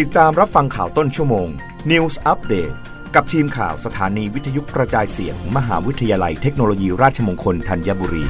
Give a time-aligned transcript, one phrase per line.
[0.00, 1.48] ติดตามรับฟังข่าวต้นชั่วโมง
[1.90, 2.74] News Update
[3.14, 8.24] กับทีมข่าวสถานีวิทยุกระจายเสียงมมหาวิทยาลัยเทคโนโลยีราชมงคลธัญบุรี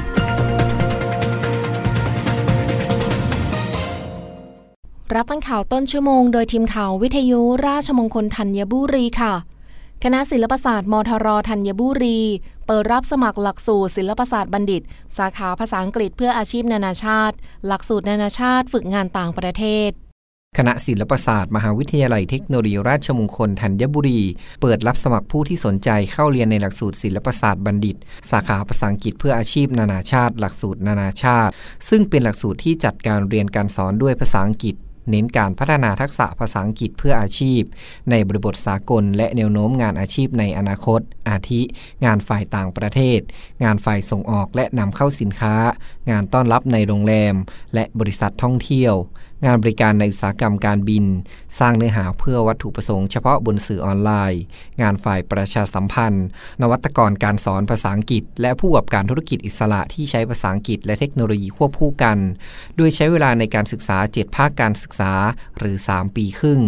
[5.15, 9.33] รับฟังข่าวต้นชั่วโมงโดยทีมข่าววิทยุราชมงคลธัญบุรีค่ะ
[10.03, 12.19] คณะศิลปศาสตร์มทรธัญบุรี
[12.67, 14.81] เปิดรับสมัครหลักสูตรศิลปศาสตร์บัณฑิต
[15.17, 17.35] สาขาภาษาอังกฤษเพื่ออาชีพนานาชาติ
[17.67, 19.91] หลักสูตรนานาชาติ ฝึกงานต่างประเทศ
[20.57, 24.21] คณะศิลปศาสตร์ มหาวิทยาลัยเทคโนโลยีราชมงคลธัญบุรี
[24.61, 27.95] เปิดรับสมัครผู้ที่สนใจเข้าเรียนในหลักสูตรศิลปศาสตร์บัณฑิต
[28.31, 31.51] สาขาภาษาอังกฤษเพื่ออาชีพนานาชาติ หลักสูตรนานาชาติ
[31.89, 34.75] ซึ่งเป็นหลักสูตรที่จัดการเรียนการสอนด้วยภาษาอังกฤษ
[35.09, 37.61] เน้นการพัฒนาทักษะภาษาอังกฤษเพื่ออาชีพ
[38.11, 41.61] ในบริบทสากล และแนวโน้มงานอาชีพในอนาคต อาทิ
[42.05, 43.19] งานฝ่ายต่างประเทศ
[43.63, 45.55] งานฝ่ายส่งออกและนำเข้าสินค้า
[46.09, 47.35] งานต้อนรับในโรงแรม
[47.73, 48.93] และบริษัทท่องเที่ยว
[49.45, 51.05] งานบริการในอุตสาหกรรมการบิน
[51.59, 54.41] สร้างเนื้อหาเพื่อวัตถุประสงค์เฉพาะบนสื่อออนไลน์
[54.81, 56.27] งานฝ่ายประชาสัมพันธ์
[56.61, 62.17] นวัตกรการสอนภาษาอังกฤษ และผู้ประกอบการธุรกิจอิสระที่ใช้ภาษาอังกฤษ และเทคโนโลยีควบคู่กัน
[62.77, 65.11] โดยใช้เวลาในการศึกษา 7 ภาคการศึกษา
[65.57, 66.61] หรือ 3 ปีครึ่ง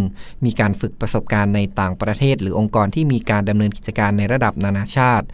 [0.44, 5.26] มีการฝึกประสบการณ์ในต่างประเทศ หรือองค์กรที่มีการดำเนินกิจการในระดับนานาชาติ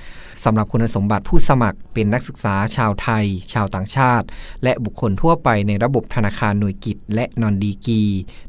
[0.45, 4.27] สำหรับคุณสมบัติผู้สมัครเป็นนักศึกษาชาวไทย ชาวต่างชาติ
[4.65, 8.03] และบุคคลทั่วไปในระบบธนาคารหน่วยกิจและนอนดีกี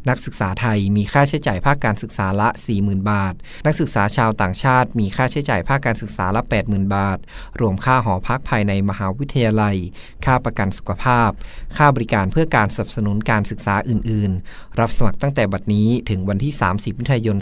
[0.10, 3.34] นักศึกษาไทยมีค่าใช้จ่ายภาคการศึกษาละ 40,000 บาท
[3.66, 7.18] นักศึกษาชาวต่างชาติมีค่าใช้จ่ายภาคการศึกษาละ 80,000 บาท
[7.60, 9.78] รวมค่าหอพักภายในมหาวิทยาลัย
[10.26, 11.30] ค่าประกันสุขภาพ
[11.78, 17.38] ค่าบริการเพื่อการสนับสนุนการศึกษาอื่น ๆ รับสมัครตั้งแต่บัดนี้ถึงวันที่ 30 มิถุนายน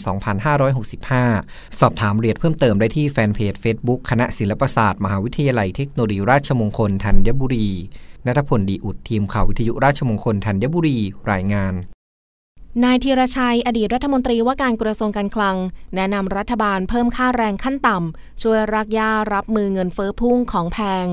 [1.28, 7.70] 2565 สอบถามรายละเอียดเพิ่มเติมได้ที่แฟนเพจ Facebook คณะศิลปศาสตร์มหาวิทยาลัยเทคโนโลยีราชมงคลธัญบุรี
[8.28, 10.98] นัทพลดีอุดทีมข่าววิทยุราชมงคลธัญบุรี
[11.32, 11.74] รายงาน
[12.84, 15.58] นายธีรชัย อดีตรัฐมนตรีว่าการกระทรวงการคลัง
[15.96, 21.08] แนะนำรัฐบาลเพิ่มค่าแรงขั้นต่ำ ช่วยรักย่ารับมือเงินเฟอ้อพุ่งของแพง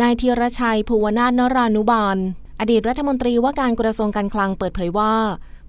[0.00, 2.16] นายธีรชัย ภูวนาถนรานุบาล
[2.60, 5.14] อดีตรัฐมนตรีว่าการกระทรวงการคลังเปิดเผยว่า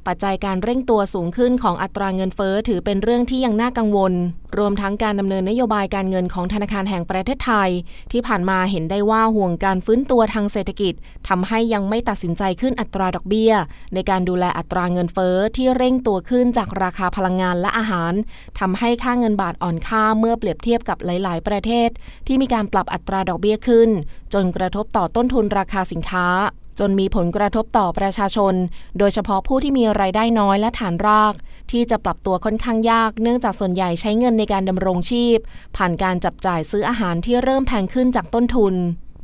[0.08, 4.14] ปัจจัยการเร่งตัวสูงขึ้นของอัตราเงินเฟอ้อถือเป็นเรื่องที่ยังน่ากังวล
[4.58, 7.70] รวมทั้งการดำเนินนโยบายการเงินของธนาคารแห่งประเทศไทย
[8.12, 10.94] ที่ผ่านมาเห็นได้ว่าห่วงการฟื้นตัวทางเศรษฐกิจ
[11.28, 13.54] ทำให้ยังไม่ตัดสินใจขึ้นอัตราดอกเบี้ย
[13.94, 18.14] ในการดูแลอัตราเงินเฟอ้อที่เร่งตัวขึ้นจากราคาพลังงานและอาหาร
[18.60, 21.90] ทำให้ค่าเงินบาทอ่อนค่าเมื่อเปรียบเทียบกับหลาย ๆ ประเทศ
[22.28, 23.90] ที่มีการปรับอัตราดอกเบี้ยขึ้น
[24.34, 26.28] จนกระทบต่อต้นทุนราคาสินค้า
[26.80, 28.54] จนมีผลกระทบต่อประชาชน
[28.98, 31.34] โดยเฉพาะผู้ที่มีรายได้น้อยและฐานราก
[31.72, 35.38] ที่จะปรับตัวค่อนข้างยาก เนื่องจากส่วนใหญ่ใช้เงินในการดำรงชีพ
[35.78, 38.76] ผ่านการจับจ่ายซื้ออาหารที่เริ่มแพงขึ้นจากต้นทุน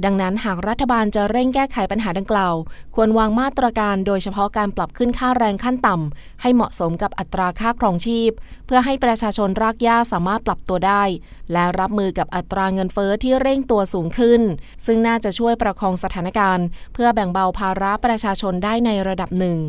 [0.06, 2.56] ดังนั้นหากรัฐบาลจะเร่งแก้ไขปัญหาดังกล่าว
[2.96, 8.31] ควรวางมาตรการโดยเฉพาะการปรับขึ้นค่าแรงขั้นต่ำ ให้เหมาะสมกับอัตราค่าครองชีพ
[8.66, 11.03] เพื่อให้ประชาชนรากหญ้าสามารถปรับตัวได้
[11.51, 14.41] และรับมือกับอัตราเงินเฟอ้อที่เร่งตัวสูงขึ้น
[14.85, 19.59] ซึ่งน่าจะช่วยประคองสถานการณ์ เพื่อแบ่งเบาภาระประชาชนได้ในระดับหนึ่ง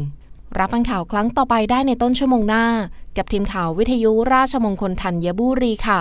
[0.59, 2.65] รับฟังข่าวครั้งต่อไปได้ในต้นชั่วโมงหน้า
[3.17, 6.01] กับทีมข่าววิทยุราชมงคลธัญบุรีค่ะ